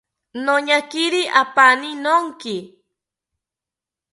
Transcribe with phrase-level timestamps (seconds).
[0.45, 2.55] Noñakiri apaani nonki